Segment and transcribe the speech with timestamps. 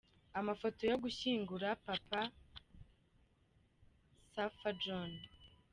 [0.39, 2.21] Amafoto yo gushyingura Papy
[4.33, 5.11] Safa John.